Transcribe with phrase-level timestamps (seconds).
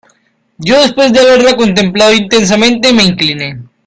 [0.57, 3.59] yo, después de haberla contemplado intensamente, me incliné.